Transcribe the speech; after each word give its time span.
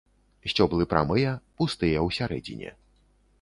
Сцёблы 0.53 0.87
прамыя, 0.93 1.33
пустыя 1.61 1.99
ў 2.07 2.09
сярэдзіне. 2.19 2.73